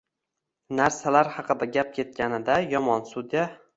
[0.79, 3.45] Narsalar haqida gap ketganda yomon sudya.